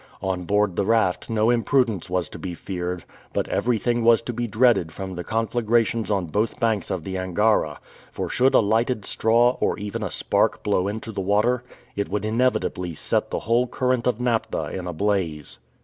[0.23, 3.03] On board the raft no imprudence was to be feared;
[3.33, 7.79] but everything was to be dreaded from the conflagrations on both banks of the Angara,
[8.11, 11.63] for should a lighted straw or even a spark blow into the water,
[11.95, 15.59] it would inevitably set the whole current of naphtha in a blaze.